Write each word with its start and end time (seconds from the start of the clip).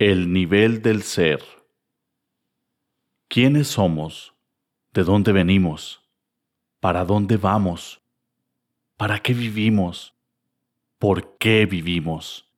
El 0.00 0.32
nivel 0.32 0.80
del 0.80 1.02
ser. 1.02 1.42
¿Quiénes 3.26 3.66
somos? 3.66 4.32
¿De 4.92 5.02
dónde 5.02 5.32
venimos? 5.32 6.08
¿Para 6.78 7.04
dónde 7.04 7.36
vamos? 7.36 8.00
¿Para 8.96 9.18
qué 9.18 9.34
vivimos? 9.34 10.14
¿Por 11.00 11.36
qué 11.38 11.66
vivimos? 11.66 12.48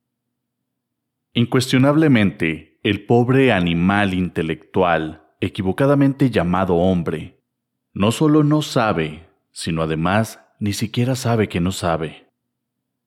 Incuestionablemente, 1.33 2.79
el 2.83 3.07
pobre 3.07 3.53
animal 3.53 4.13
intelectual, 4.13 5.27
equivocadamente 5.41 6.29
llamado 6.29 6.75
hombre, 6.75 7.41
no 7.95 8.13
solo 8.13 8.45
no 8.45 8.61
sabe, 8.61 9.31
sino 9.51 9.81
además 9.81 10.45
ni 10.59 10.75
siquiera 10.75 11.17
sabe 11.17 11.49
que 11.49 11.61
no 11.61 11.73
sabe. 11.73 12.29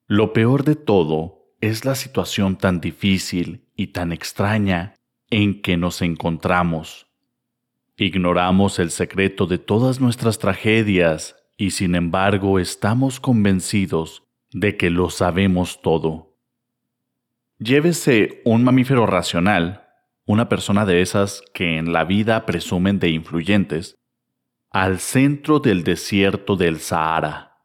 Lo 0.07 0.33
peor 0.33 0.63
de 0.63 0.75
todo 0.75 1.42
es 1.63 1.85
la 1.85 1.95
situación 1.95 2.57
tan 2.57 2.81
difícil 2.81 3.69
y 3.77 3.87
tan 3.87 4.11
extraña 4.11 4.95
en 5.29 5.61
que 5.61 5.77
nos 5.77 6.01
encontramos. 6.01 7.07
Ignoramos 7.95 8.79
el 8.79 8.91
secreto 8.91 9.45
de 9.45 9.59
todas 9.59 10.01
nuestras 10.01 10.39
tragedias 10.39 11.37
y 11.55 11.71
sin 11.71 11.95
embargo 11.95 12.59
estamos 12.59 13.21
convencidos 13.21 14.23
de 14.51 14.75
que 14.75 14.89
lo 14.89 15.09
sabemos 15.09 15.81
todo. 15.81 16.37
Llévese 17.59 18.41
un 18.43 18.65
mamífero 18.65 19.05
racional, 19.05 19.87
una 20.25 20.49
persona 20.49 20.85
de 20.85 21.01
esas 21.01 21.43
que 21.53 21.77
en 21.77 21.93
la 21.93 22.03
vida 22.03 22.45
presumen 22.45 22.99
de 22.99 23.09
influyentes, 23.09 23.95
al 24.69 24.99
centro 24.99 25.59
del 25.59 25.85
desierto 25.85 26.57
del 26.57 26.81
Sahara. 26.81 27.61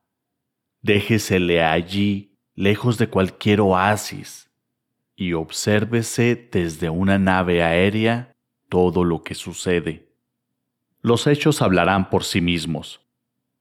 Déjesele 0.82 1.64
allí, 1.64 2.27
lejos 2.58 2.98
de 2.98 3.08
cualquier 3.08 3.60
oasis, 3.60 4.50
y 5.14 5.32
obsérvese 5.34 6.48
desde 6.50 6.90
una 6.90 7.16
nave 7.16 7.62
aérea 7.62 8.34
todo 8.68 9.04
lo 9.04 9.22
que 9.22 9.36
sucede. 9.36 10.08
Los 11.00 11.28
hechos 11.28 11.62
hablarán 11.62 12.10
por 12.10 12.24
sí 12.24 12.40
mismos. 12.40 13.00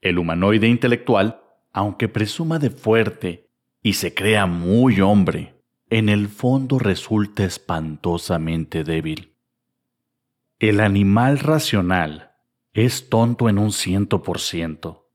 El 0.02 0.18
humanoide 0.18 0.68
intelectual, 0.68 1.42
aunque 1.72 2.08
presuma 2.08 2.58
de 2.58 2.72
fuerte 2.72 3.48
y 3.84 3.94
se 3.94 4.16
crea 4.16 4.48
muy 4.48 5.00
hombre, 5.00 5.62
en 5.92 6.10
el 6.10 6.28
fondo 6.28 6.80
resulta 6.80 7.44
espantosamente 7.44 8.84
débil. 8.84 9.36
El 10.58 10.80
animal 10.80 11.38
racional 11.38 12.32
es 12.74 13.10
tonto 13.10 13.48
en 13.48 13.60
un 13.60 13.74
ciento 13.74 14.24
por 14.24 14.40
ciento. 14.40 15.12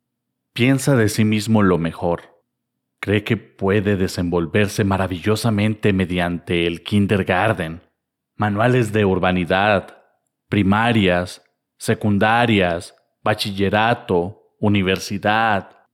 Piensa 0.53 0.95
de 0.95 1.09
sí 1.09 1.25
mismo 1.25 1.65
lo 1.65 1.79
mejor 1.79 2.32
cree 3.03 3.25
que 3.25 3.37
puede 3.37 3.97
desenvolverse 3.97 4.85
maravillosamente 4.85 5.93
mediante 5.93 6.69
el 6.69 6.85
kindergarten, 6.85 7.83
manuales 8.37 8.93
de 8.93 9.05
urbanidad, 9.05 10.05
primarias, 10.49 11.43
secundarias, 11.79 12.95
bachillerato, 13.25 14.55
universidad, 14.61 15.89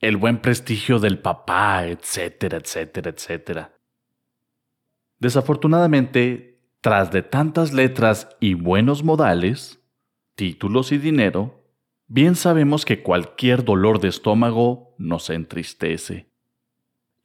el 0.00 0.16
buen 0.16 0.38
prestigio 0.38 0.98
del 0.98 1.20
papá, 1.20 1.86
etcétera, 1.86 2.56
etcétera, 2.56 3.10
etcétera. 3.10 3.72
Desafortunadamente, 5.20 6.60
tras 6.80 7.12
de 7.12 7.22
tantas 7.22 7.72
letras 7.72 8.36
y 8.40 8.54
buenos 8.54 9.04
modales, 9.04 9.80
títulos 10.34 10.90
y 10.90 10.98
dinero, 10.98 11.62
bien 12.08 12.34
sabemos 12.34 12.84
que 12.84 13.04
cualquier 13.04 13.62
dolor 13.62 14.00
de 14.00 14.08
estómago 14.08 14.96
nos 14.98 15.30
entristece 15.30 16.27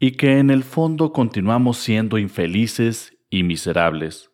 y 0.05 0.17
que 0.17 0.37
en 0.37 0.49
el 0.49 0.65
fondo 0.65 1.13
continuamos 1.13 1.77
siendo 1.77 2.17
infelices 2.17 3.17
y 3.29 3.43
miserables. 3.43 4.31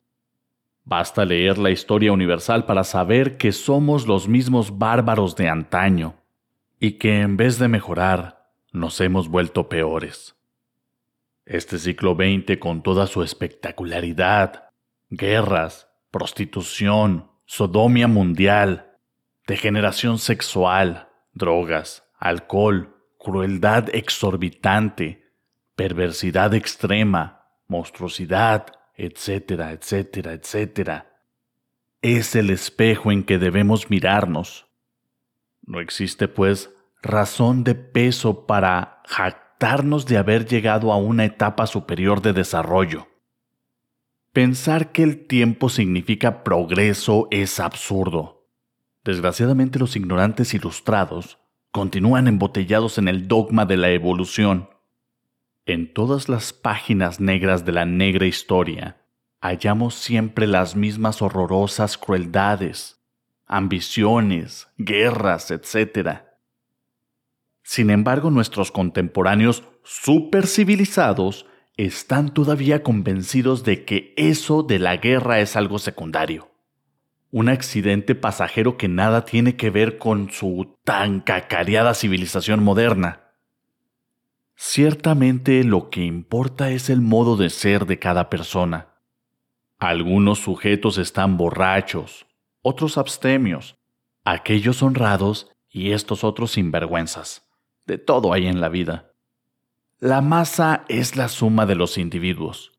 Basta 0.83 1.25
leer 1.25 1.59
la 1.59 1.69
historia 1.69 2.11
universal 2.11 2.65
para 2.65 2.83
saber 2.83 3.37
que 3.37 3.51
somos 3.51 4.07
los 4.07 4.27
mismos 4.27 4.79
bárbaros 4.79 5.35
de 5.35 5.47
antaño 5.47 6.15
y 6.79 6.93
que 6.93 7.21
en 7.21 7.37
vez 7.37 7.59
de 7.59 7.67
mejorar, 7.67 8.49
nos 8.71 8.99
hemos 8.99 9.27
vuelto 9.27 9.69
peores. 9.69 10.35
Este 11.45 11.77
siglo 11.77 12.15
XX 12.15 12.57
con 12.57 12.81
toda 12.81 13.05
su 13.05 13.21
espectacularidad, 13.21 14.71
guerras, 15.11 15.87
prostitución, 16.09 17.29
sodomia 17.45 18.07
mundial, 18.07 18.97
degeneración 19.45 20.17
sexual, 20.17 21.09
drogas, 21.33 22.09
alcohol, 22.17 22.95
crueldad 23.19 23.93
exorbitante, 23.93 25.28
perversidad 25.79 26.53
extrema, 26.55 27.45
monstruosidad, 27.69 28.65
etcétera, 28.95 29.71
etcétera, 29.71 30.33
etcétera. 30.33 31.23
Es 32.01 32.35
el 32.35 32.49
espejo 32.49 33.13
en 33.13 33.23
que 33.23 33.37
debemos 33.37 33.89
mirarnos. 33.89 34.67
No 35.61 35.79
existe, 35.79 36.27
pues, 36.27 36.69
razón 37.01 37.63
de 37.63 37.75
peso 37.75 38.45
para 38.45 39.01
jactarnos 39.07 40.05
de 40.05 40.17
haber 40.17 40.45
llegado 40.45 40.91
a 40.91 40.97
una 40.97 41.23
etapa 41.23 41.65
superior 41.65 42.21
de 42.21 42.33
desarrollo. 42.33 43.07
Pensar 44.33 44.91
que 44.91 45.03
el 45.03 45.27
tiempo 45.27 45.69
significa 45.69 46.43
progreso 46.43 47.29
es 47.31 47.57
absurdo. 47.57 48.49
Desgraciadamente 49.05 49.79
los 49.79 49.95
ignorantes 49.95 50.53
ilustrados 50.53 51.39
continúan 51.71 52.27
embotellados 52.27 52.97
en 52.97 53.07
el 53.07 53.29
dogma 53.29 53.65
de 53.65 53.77
la 53.77 53.91
evolución 53.91 54.67
en 55.73 55.93
todas 55.93 56.29
las 56.29 56.53
páginas 56.53 57.19
negras 57.19 57.65
de 57.65 57.71
la 57.71 57.85
negra 57.85 58.25
historia 58.25 58.97
hallamos 59.41 59.95
siempre 59.95 60.47
las 60.47 60.75
mismas 60.75 61.21
horrorosas 61.21 61.97
crueldades, 61.97 62.99
ambiciones, 63.45 64.67
guerras, 64.77 65.51
etc. 65.51 66.21
Sin 67.63 67.89
embargo, 67.89 68.31
nuestros 68.31 68.71
contemporáneos 68.71 69.63
supercivilizados 69.83 71.45
están 71.77 72.33
todavía 72.33 72.83
convencidos 72.83 73.63
de 73.63 73.85
que 73.85 74.13
eso 74.17 74.63
de 74.63 74.79
la 74.79 74.97
guerra 74.97 75.39
es 75.39 75.55
algo 75.55 75.79
secundario. 75.79 76.51
Un 77.31 77.47
accidente 77.47 78.15
pasajero 78.15 78.75
que 78.75 78.87
nada 78.87 79.23
tiene 79.23 79.55
que 79.55 79.69
ver 79.69 79.97
con 79.97 80.31
su 80.31 80.75
tan 80.83 81.21
cacareada 81.21 81.93
civilización 81.93 82.63
moderna. 82.63 83.28
Ciertamente 84.61 85.63
lo 85.63 85.89
que 85.89 86.03
importa 86.03 86.69
es 86.71 86.89
el 86.89 86.99
modo 86.99 87.37
de 87.37 87.49
ser 87.49 87.85
de 87.85 87.97
cada 87.97 88.29
persona. 88.29 88.89
Algunos 89.77 90.39
sujetos 90.39 90.97
están 90.97 91.37
borrachos, 91.37 92.27
otros 92.61 92.97
abstemios, 92.97 93.77
aquellos 94.25 94.83
honrados 94.83 95.49
y 95.69 95.91
estos 95.91 96.25
otros 96.25 96.51
sinvergüenzas. 96.51 97.49
De 97.85 97.97
todo 97.97 98.33
hay 98.33 98.47
en 98.47 98.59
la 98.59 98.67
vida. 98.67 99.13
La 99.97 100.19
masa 100.19 100.83
es 100.89 101.15
la 101.15 101.29
suma 101.29 101.65
de 101.65 101.75
los 101.75 101.97
individuos. 101.97 102.73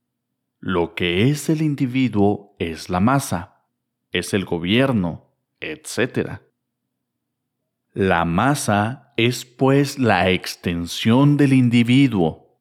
Lo 0.59 0.95
que 0.95 1.31
es 1.31 1.49
el 1.49 1.63
individuo 1.63 2.57
es 2.59 2.91
la 2.91 3.01
masa, 3.01 3.65
es 4.13 4.35
el 4.35 4.45
gobierno, 4.45 5.33
etc. 5.61 6.43
La 7.93 8.25
masa 8.25 9.13
es 9.17 9.45
pues 9.45 9.99
la 9.99 10.31
extensión 10.31 11.37
del 11.37 11.53
individuo. 11.53 12.61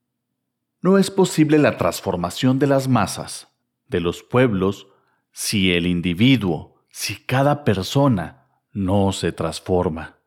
No 0.81 0.97
es 0.97 1.11
posible 1.11 1.59
la 1.59 1.77
transformación 1.77 2.57
de 2.57 2.65
las 2.65 2.87
masas, 2.87 3.47
de 3.87 3.99
los 3.99 4.23
pueblos, 4.23 4.87
si 5.31 5.71
el 5.71 5.85
individuo, 5.85 6.83
si 6.89 7.15
cada 7.17 7.63
persona 7.63 8.47
no 8.71 9.11
se 9.11 9.31
transforma. 9.31 10.17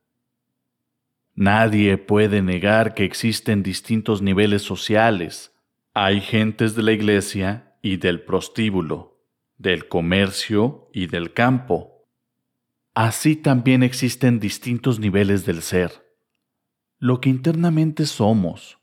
Nadie 1.34 1.98
puede 1.98 2.40
negar 2.40 2.94
que 2.94 3.05
existen 3.05 3.64
distintos 3.64 4.22
niveles 4.22 4.62
sociales. 4.62 5.52
Hay 5.94 6.20
gentes 6.20 6.76
de 6.76 6.82
la 6.84 6.93
iglesia 6.93 7.75
y 7.82 7.96
del 7.96 8.22
prostíbulo, 8.22 9.20
del 9.58 9.88
comercio 9.88 10.88
y 10.93 11.08
del 11.08 11.32
campo 11.32 11.92
Así 12.94 13.37
también 13.37 13.83
existen 13.83 14.39
distintos 14.39 14.99
niveles 14.99 15.47
del 15.47 15.62
ser. 15.62 16.06
Lo 16.99 17.23
que 17.23 17.31
internamente 17.31 18.05
somos, 18.05 18.79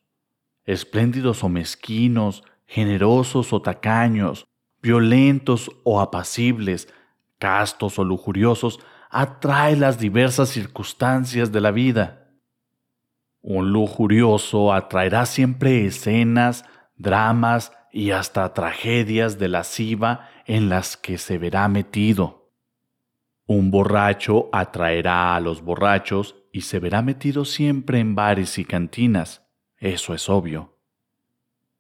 espléndidos 0.66 1.44
o 1.44 1.50
mezquinos, 1.50 2.44
generosos 2.66 3.54
o 3.54 3.62
tacaños, 3.62 4.48
violentos 4.82 5.70
o 5.84 6.02
apacibles, 6.02 6.88
castos 7.38 8.00
o 8.00 8.04
lujuriosos, 8.04 8.80
atrae 9.12 9.76
las 9.76 10.00
diversas 10.00 10.50
circunstancias 10.50 11.52
de 11.52 11.62
la 11.62 11.70
vida. 11.70 12.32
Un 13.42 13.72
lujurioso 13.72 14.74
atraerá 14.74 15.28
siempre 15.28 15.86
escenas, 15.86 16.66
dramas 16.98 17.74
y 17.92 18.12
hasta 18.12 18.54
tragedias 18.56 19.38
de 19.38 19.50
lasciva 19.50 20.30
en 20.46 20.68
las 20.68 20.98
que 20.98 21.20
se 21.20 21.38
verá 21.38 21.68
metido. 21.68 22.39
Un 23.50 23.72
borracho 23.72 24.48
atraerá 24.52 25.36
a 25.36 25.40
los 25.40 25.64
borrachos 25.64 26.36
y 26.52 26.62
se 26.62 26.78
verá 26.78 27.02
metido 27.02 27.46
siempre 27.46 27.98
en 27.98 28.14
bares 28.14 28.60
y 28.60 28.64
cantinas, 28.64 29.44
eso 29.78 30.14
es 30.14 30.30
obvio. 30.30 30.78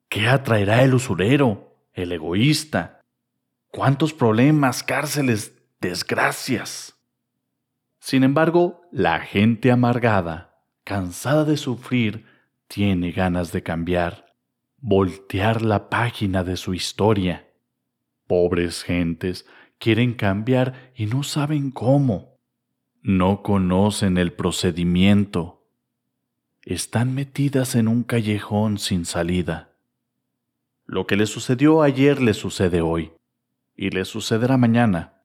¿Qué 0.07 0.27
atraerá 0.27 0.81
el 0.81 0.95
usurero, 0.95 1.75
el 1.93 2.11
egoísta? 2.11 3.01
¿Cuántos 3.67 4.13
problemas, 4.13 4.81
cárceles, 4.81 5.61
desgracias? 5.79 6.97
Sin 7.99 8.23
embargo, 8.23 8.81
la 8.91 9.19
gente 9.19 9.71
amargada, 9.71 10.63
cansada 10.83 11.45
de 11.45 11.55
sufrir, 11.55 12.25
tiene 12.67 13.11
ganas 13.11 13.51
de 13.51 13.61
cambiar, 13.61 14.33
voltear 14.77 15.61
la 15.61 15.87
página 15.91 16.43
de 16.43 16.57
su 16.57 16.73
historia. 16.73 17.47
Pobres 18.25 18.81
gentes 18.81 19.45
quieren 19.79 20.13
cambiar 20.13 20.91
y 20.95 21.07
no 21.07 21.23
saben 21.23 21.71
cómo. 21.71 22.37
No 23.01 23.41
conocen 23.41 24.17
el 24.17 24.33
procedimiento. 24.33 25.65
Están 26.63 27.15
metidas 27.15 27.75
en 27.75 27.87
un 27.87 28.03
callejón 28.03 28.77
sin 28.77 29.05
salida. 29.05 29.73
Lo 30.85 31.07
que 31.07 31.15
les 31.15 31.29
sucedió 31.29 31.81
ayer 31.81 32.21
les 32.21 32.37
sucede 32.37 32.81
hoy 32.81 33.13
y 33.75 33.89
les 33.89 34.07
sucederá 34.07 34.57
mañana. 34.57 35.23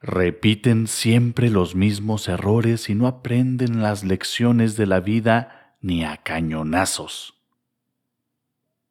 Repiten 0.00 0.88
siempre 0.88 1.48
los 1.48 1.74
mismos 1.74 2.28
errores 2.28 2.90
y 2.90 2.94
no 2.94 3.06
aprenden 3.06 3.82
las 3.82 4.04
lecciones 4.04 4.76
de 4.76 4.86
la 4.86 5.00
vida 5.00 5.76
ni 5.80 6.04
a 6.04 6.16
cañonazos. 6.16 7.34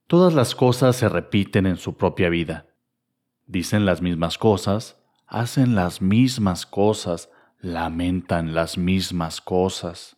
Todas 0.07 0.33
las 0.33 0.55
cosas 0.55 0.95
se 0.95 1.09
repiten 1.09 1.65
en 1.65 1.77
su 1.77 1.97
propia 1.97 2.29
vida. 2.29 2.67
Dicen 3.47 3.85
las 3.85 4.01
mismas 4.01 4.37
cosas, 4.37 4.97
hacen 5.27 5.75
las 5.75 6.01
mismas 6.01 6.65
cosas, 6.65 7.29
lamentan 7.59 8.53
las 8.53 8.77
mismas 8.77 9.41
cosas. 9.41 10.17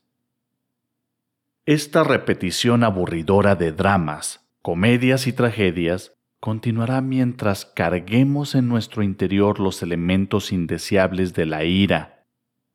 Esta 1.66 2.04
repetición 2.04 2.84
aburridora 2.84 3.56
de 3.56 3.72
dramas, 3.74 4.48
comedias 4.62 5.28
y 5.28 5.34
tragedias 5.34 6.14
continuará 6.40 7.02
mientras 7.02 7.66
carguemos 7.66 8.56
en 8.56 8.70
nuestro 8.70 9.04
interior 9.04 9.60
los 9.60 9.84
elementos 9.84 10.52
indeseables 10.52 11.34
de 11.34 11.46
la 11.46 11.66
ira, 11.66 12.26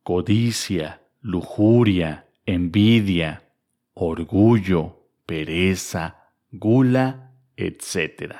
codicia, 0.03 1.01
lujuria, 1.21 2.27
envidia, 2.45 3.49
orgullo, 3.93 5.07
pereza, 5.25 6.31
gula, 6.51 7.31
etc. 7.57 8.35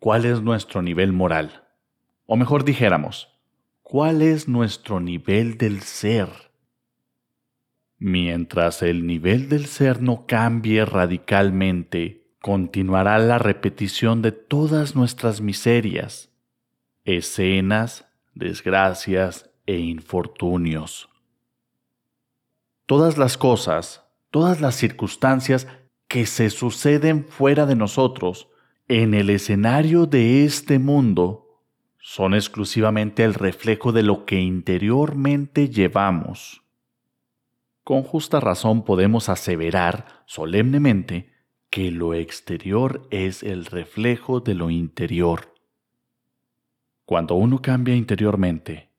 ¿Cuál 0.00 0.24
es 0.24 0.42
nuestro 0.42 0.82
nivel 0.82 1.12
moral? 1.12 1.68
O 2.26 2.36
mejor 2.36 2.64
dijéramos, 2.64 3.30
¿Cuál 3.90 4.22
es 4.22 4.46
nuestro 4.46 5.00
nivel 5.00 5.58
del 5.58 5.82
ser? 5.82 6.28
Mientras 7.98 8.82
el 8.82 9.04
nivel 9.04 9.48
del 9.48 9.66
ser 9.66 10.00
no 10.00 10.26
cambie 10.28 10.84
radicalmente, 10.84 12.32
continuará 12.40 13.18
la 13.18 13.38
repetición 13.38 14.22
de 14.22 14.30
todas 14.30 14.94
nuestras 14.94 15.40
miserias, 15.40 16.30
escenas, 17.04 18.06
desgracias 18.32 19.50
e 19.66 19.78
infortunios. 19.78 21.08
Todas 22.86 23.18
las 23.18 23.36
cosas, 23.36 24.04
todas 24.30 24.60
las 24.60 24.76
circunstancias 24.76 25.66
que 26.06 26.26
se 26.26 26.48
suceden 26.50 27.24
fuera 27.24 27.66
de 27.66 27.74
nosotros, 27.74 28.46
en 28.92 29.14
el 29.14 29.30
escenario 29.30 30.06
de 30.06 30.44
este 30.44 30.80
mundo, 30.80 31.62
son 32.00 32.34
exclusivamente 32.34 33.22
el 33.22 33.34
reflejo 33.34 33.92
de 33.92 34.02
lo 34.02 34.24
que 34.24 34.40
interiormente 34.40 35.68
llevamos. 35.68 36.64
Con 37.84 38.02
justa 38.02 38.40
razón 38.40 38.84
podemos 38.84 39.28
aseverar 39.28 40.24
solemnemente 40.26 41.32
que 41.70 41.92
lo 41.92 42.14
exterior 42.14 43.06
es 43.12 43.44
el 43.44 43.66
reflejo 43.66 44.40
de 44.40 44.54
lo 44.54 44.70
interior. 44.70 45.54
Cuando 47.04 47.36
uno 47.36 47.62
cambia 47.62 47.94
interiormente, 47.94 48.90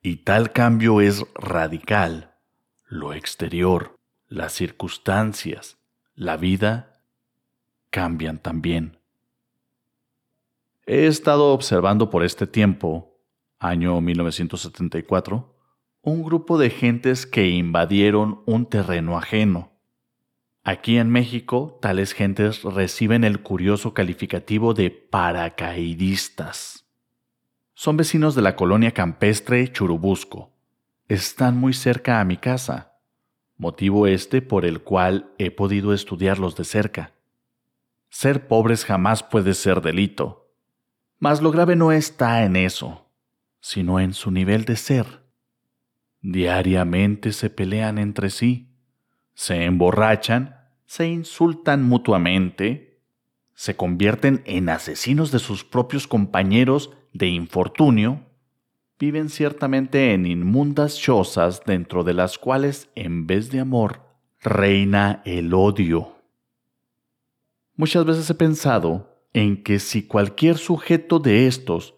y 0.00 0.16
tal 0.16 0.52
cambio 0.52 1.02
es 1.02 1.22
radical, 1.34 2.34
lo 2.86 3.12
exterior, 3.12 3.94
las 4.26 4.54
circunstancias, 4.54 5.76
la 6.14 6.38
vida, 6.38 7.02
cambian 7.90 8.38
también. 8.38 9.03
He 10.86 11.06
estado 11.06 11.54
observando 11.54 12.10
por 12.10 12.24
este 12.24 12.46
tiempo, 12.46 13.18
año 13.58 13.98
1974, 14.02 15.56
un 16.02 16.22
grupo 16.22 16.58
de 16.58 16.68
gentes 16.68 17.24
que 17.24 17.48
invadieron 17.48 18.42
un 18.44 18.66
terreno 18.66 19.16
ajeno. 19.16 19.72
Aquí 20.62 20.98
en 20.98 21.08
México, 21.08 21.78
tales 21.80 22.12
gentes 22.12 22.62
reciben 22.64 23.24
el 23.24 23.40
curioso 23.40 23.94
calificativo 23.94 24.74
de 24.74 24.90
paracaidistas. 24.90 26.84
Son 27.72 27.96
vecinos 27.96 28.34
de 28.34 28.42
la 28.42 28.54
colonia 28.54 28.90
campestre 28.90 29.72
Churubusco. 29.72 30.50
Están 31.08 31.56
muy 31.56 31.72
cerca 31.72 32.20
a 32.20 32.24
mi 32.26 32.36
casa, 32.36 32.98
motivo 33.56 34.06
este 34.06 34.42
por 34.42 34.66
el 34.66 34.82
cual 34.82 35.32
he 35.38 35.50
podido 35.50 35.94
estudiarlos 35.94 36.56
de 36.56 36.64
cerca. 36.64 37.14
Ser 38.10 38.48
pobres 38.48 38.84
jamás 38.84 39.22
puede 39.22 39.54
ser 39.54 39.80
delito 39.80 40.43
mas 41.18 41.40
lo 41.40 41.50
grave 41.50 41.76
no 41.76 41.92
está 41.92 42.44
en 42.44 42.56
eso, 42.56 43.06
sino 43.60 44.00
en 44.00 44.12
su 44.12 44.30
nivel 44.30 44.64
de 44.64 44.76
ser. 44.76 45.24
Diariamente 46.20 47.32
se 47.32 47.50
pelean 47.50 47.98
entre 47.98 48.30
sí, 48.30 48.68
se 49.34 49.64
emborrachan, 49.64 50.56
se 50.86 51.08
insultan 51.08 51.82
mutuamente, 51.82 53.00
se 53.54 53.76
convierten 53.76 54.42
en 54.46 54.68
asesinos 54.68 55.30
de 55.30 55.38
sus 55.38 55.64
propios 55.64 56.06
compañeros 56.06 56.90
de 57.12 57.28
infortunio, 57.28 58.20
viven 58.98 59.28
ciertamente 59.28 60.12
en 60.12 60.26
inmundas 60.26 60.98
chozas 60.98 61.62
dentro 61.64 62.04
de 62.04 62.14
las 62.14 62.38
cuales 62.38 62.90
en 62.94 63.26
vez 63.26 63.50
de 63.50 63.60
amor 63.60 64.00
reina 64.40 65.22
el 65.24 65.54
odio. 65.54 66.16
Muchas 67.76 68.04
veces 68.04 68.28
he 68.30 68.34
pensado 68.34 69.13
en 69.34 69.64
que 69.64 69.80
si 69.80 70.06
cualquier 70.06 70.56
sujeto 70.56 71.18
de 71.18 71.48
estos 71.48 71.94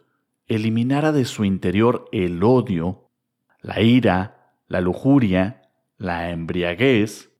eliminara 0.47 1.13
de 1.13 1.27
su 1.27 1.45
interior 1.45 2.09
el 2.11 2.43
odio, 2.43 3.11
la 3.61 3.83
ira, 3.83 4.55
la 4.69 4.81
lujuria, 4.81 5.63
la 5.99 6.31
embriaguez, 6.31 7.31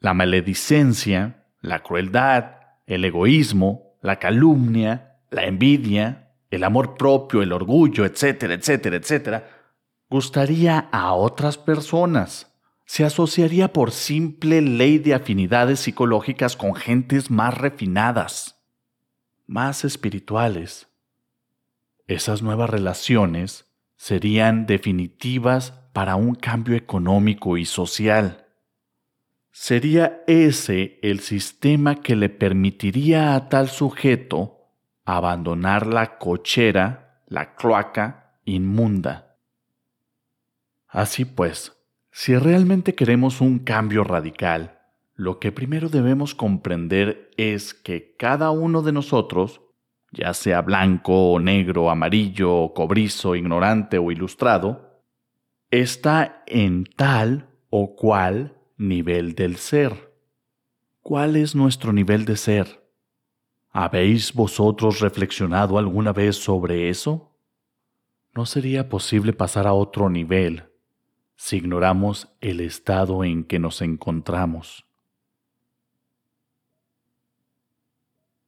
la 0.00 0.12
maledicencia, 0.12 1.46
la 1.60 1.82
crueldad, 1.82 2.56
el 2.86 3.04
egoísmo, 3.04 3.96
la 4.02 4.18
calumnia, 4.18 5.20
la 5.30 5.46
envidia, 5.46 6.32
el 6.50 6.64
amor 6.64 6.96
propio, 6.96 7.40
el 7.40 7.52
orgullo, 7.52 8.04
etcétera, 8.04 8.54
etcétera, 8.54 8.96
etcétera, 8.96 9.50
gustaría 10.10 10.88
a 10.90 11.12
otras 11.12 11.58
personas. 11.58 12.52
Se 12.86 13.04
asociaría 13.04 13.72
por 13.72 13.92
simple 13.92 14.62
ley 14.62 14.98
de 14.98 15.14
afinidades 15.14 15.80
psicológicas 15.80 16.56
con 16.56 16.74
gentes 16.74 17.30
más 17.30 17.56
refinadas 17.56 18.57
más 19.48 19.84
espirituales. 19.84 20.88
Esas 22.06 22.42
nuevas 22.42 22.70
relaciones 22.70 23.66
serían 23.96 24.66
definitivas 24.66 25.72
para 25.92 26.14
un 26.14 26.36
cambio 26.36 26.76
económico 26.76 27.56
y 27.56 27.64
social. 27.64 28.46
Sería 29.50 30.22
ese 30.28 31.00
el 31.02 31.18
sistema 31.18 31.96
que 31.96 32.14
le 32.14 32.28
permitiría 32.28 33.34
a 33.34 33.48
tal 33.48 33.68
sujeto 33.68 34.70
abandonar 35.04 35.86
la 35.86 36.18
cochera, 36.18 37.24
la 37.26 37.56
cloaca 37.56 38.40
inmunda. 38.44 39.38
Así 40.86 41.24
pues, 41.24 41.72
si 42.12 42.36
realmente 42.36 42.94
queremos 42.94 43.40
un 43.40 43.58
cambio 43.58 44.04
radical, 44.04 44.77
lo 45.18 45.40
que 45.40 45.50
primero 45.50 45.88
debemos 45.88 46.36
comprender 46.36 47.32
es 47.36 47.74
que 47.74 48.14
cada 48.16 48.52
uno 48.52 48.82
de 48.82 48.92
nosotros, 48.92 49.60
ya 50.12 50.32
sea 50.32 50.62
blanco 50.62 51.40
negro, 51.40 51.90
amarillo, 51.90 52.72
cobrizo, 52.72 53.34
ignorante 53.34 53.98
o 53.98 54.12
ilustrado, 54.12 55.02
está 55.72 56.44
en 56.46 56.84
tal 56.84 57.50
o 57.68 57.96
cual 57.96 58.56
nivel 58.76 59.34
del 59.34 59.56
ser. 59.56 60.14
¿Cuál 61.00 61.34
es 61.34 61.56
nuestro 61.56 61.92
nivel 61.92 62.24
de 62.24 62.36
ser? 62.36 62.88
¿Habéis 63.70 64.32
vosotros 64.32 65.00
reflexionado 65.00 65.78
alguna 65.78 66.12
vez 66.12 66.36
sobre 66.36 66.90
eso? 66.90 67.36
No 68.36 68.46
sería 68.46 68.88
posible 68.88 69.32
pasar 69.32 69.66
a 69.66 69.72
otro 69.72 70.10
nivel 70.10 70.70
si 71.34 71.56
ignoramos 71.56 72.28
el 72.40 72.60
estado 72.60 73.24
en 73.24 73.42
que 73.42 73.58
nos 73.58 73.82
encontramos. 73.82 74.87